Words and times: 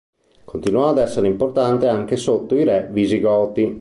Continuò 0.45 0.89
ad 0.89 0.97
essere 0.97 1.27
importante 1.27 1.85
anche 1.87 2.15
sotto 2.15 2.55
i 2.55 2.63
re 2.63 2.87
visigoti. 2.89 3.69